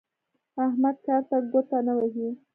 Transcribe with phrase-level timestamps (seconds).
[0.65, 2.27] احمد کار ته ګوته نه وهي.